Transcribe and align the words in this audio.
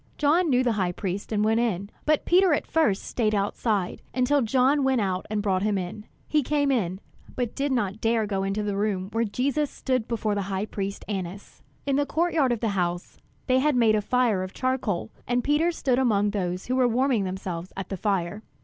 John 0.17 0.49
knew 0.49 0.63
the 0.63 0.71
high 0.81 0.93
priest 0.93 1.31
and 1.31 1.45
went 1.45 1.59
in; 1.59 1.91
but 2.07 2.25
Peter 2.25 2.53
at 2.55 2.65
first 2.65 3.03
stayed 3.03 3.35
outside, 3.35 4.01
until 4.15 4.41
John 4.41 4.83
went 4.83 4.99
out 4.99 5.27
and 5.29 5.43
brought 5.43 5.61
him 5.61 5.77
in. 5.77 6.07
He 6.27 6.41
came 6.41 6.71
in, 6.71 6.99
but 7.35 7.53
did 7.53 7.71
not 7.71 8.01
dare 8.01 8.21
to 8.21 8.27
go 8.27 8.41
into 8.41 8.63
the 8.63 8.75
room 8.75 9.09
where 9.11 9.25
Jesus 9.25 9.69
stood 9.69 10.07
before 10.07 10.33
the 10.33 10.41
high 10.49 10.65
priest 10.65 11.05
Annas. 11.07 11.61
In 11.85 11.97
the 11.97 12.07
court 12.07 12.33
yard 12.33 12.51
of 12.51 12.61
the 12.61 12.69
house, 12.69 13.19
they 13.45 13.59
had 13.59 13.75
made 13.75 13.93
a 13.93 14.01
fire 14.01 14.41
of 14.41 14.53
charcoal, 14.53 15.11
and 15.27 15.43
Peter 15.43 15.71
stood 15.71 15.99
among 15.99 16.31
those 16.31 16.65
who 16.65 16.75
were 16.75 16.87
warming 16.87 17.23
themselves 17.25 17.71
at 17.77 17.89
the 17.89 17.95
fire. 17.97 18.41